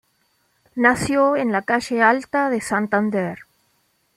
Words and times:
Nació 0.73 1.35
en 1.35 1.51
la 1.51 1.61
calle 1.61 2.01
Alta 2.01 2.49
de 2.49 2.59
Santander. 2.59 3.37